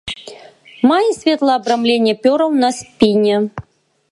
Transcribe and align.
Мае 0.91 1.11
светлае 1.19 1.57
абрамленне 1.59 2.13
пёраў 2.25 2.49
на 2.65 2.69
спіне. 2.79 3.35